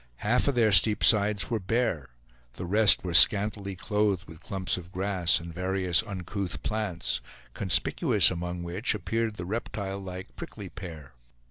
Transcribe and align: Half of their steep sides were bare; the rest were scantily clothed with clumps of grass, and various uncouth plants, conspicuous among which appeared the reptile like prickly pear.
Half 0.25 0.47
of 0.47 0.55
their 0.55 0.71
steep 0.71 1.03
sides 1.03 1.51
were 1.51 1.59
bare; 1.59 2.09
the 2.53 2.65
rest 2.65 3.03
were 3.03 3.13
scantily 3.13 3.75
clothed 3.75 4.27
with 4.27 4.41
clumps 4.41 4.75
of 4.75 4.91
grass, 4.91 5.39
and 5.39 5.53
various 5.53 6.01
uncouth 6.01 6.63
plants, 6.63 7.21
conspicuous 7.53 8.31
among 8.31 8.63
which 8.63 8.95
appeared 8.95 9.35
the 9.35 9.45
reptile 9.45 9.99
like 9.99 10.35
prickly 10.35 10.69
pear. 10.69 11.13